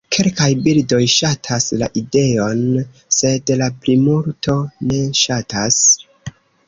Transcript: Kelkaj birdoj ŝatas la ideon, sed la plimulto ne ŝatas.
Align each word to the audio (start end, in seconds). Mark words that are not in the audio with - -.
Kelkaj 0.15 0.45
birdoj 0.67 1.01
ŝatas 1.15 1.67
la 1.81 1.89
ideon, 2.01 2.63
sed 3.17 3.51
la 3.63 3.67
plimulto 3.85 4.57
ne 4.93 5.03
ŝatas. 5.21 5.79